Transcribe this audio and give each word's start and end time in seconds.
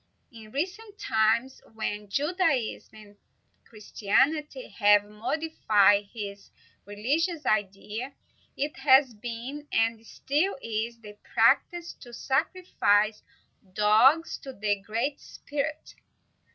In 0.31 0.49
recent 0.51 0.97
times, 0.97 1.61
when 1.75 2.09
Judaism 2.09 2.89
and 2.95 3.15
Christianity 3.69 4.67
have 4.69 5.05
modified 5.05 6.05
his 6.11 6.49
religious 6.87 7.45
ideas, 7.45 8.11
it 8.57 8.77
has 8.77 9.13
been, 9.13 9.67
and 9.71 10.03
still 10.03 10.57
is, 10.59 10.99
the 11.01 11.19
practice 11.35 11.93
to 12.01 12.13
sacrifice 12.15 13.21
dogs 13.73 14.39
to 14.39 14.53
the 14.53 14.81
Great 14.81 15.19
Spirit. 15.19 15.93